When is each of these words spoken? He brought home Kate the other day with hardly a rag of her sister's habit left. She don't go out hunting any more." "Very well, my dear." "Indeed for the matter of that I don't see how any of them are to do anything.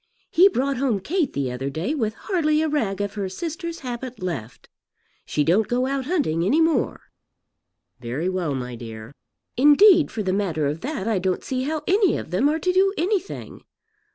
He 0.31 0.47
brought 0.49 0.77
home 0.77 0.99
Kate 0.99 1.31
the 1.33 1.51
other 1.51 1.69
day 1.69 1.93
with 1.93 2.15
hardly 2.15 2.63
a 2.63 2.67
rag 2.67 3.01
of 3.01 3.13
her 3.13 3.29
sister's 3.29 3.81
habit 3.81 4.19
left. 4.19 4.67
She 5.25 5.43
don't 5.43 5.67
go 5.67 5.85
out 5.85 6.05
hunting 6.05 6.43
any 6.43 6.59
more." 6.59 7.11
"Very 7.99 8.27
well, 8.27 8.55
my 8.55 8.73
dear." 8.75 9.13
"Indeed 9.57 10.09
for 10.09 10.23
the 10.23 10.33
matter 10.33 10.65
of 10.65 10.81
that 10.81 11.07
I 11.07 11.19
don't 11.19 11.43
see 11.43 11.65
how 11.65 11.83
any 11.85 12.17
of 12.17 12.31
them 12.31 12.49
are 12.49 12.57
to 12.57 12.73
do 12.73 12.91
anything. 12.97 13.63